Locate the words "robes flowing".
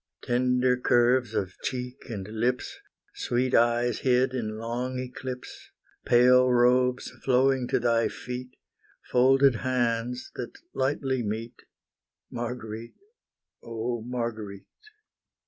6.51-7.67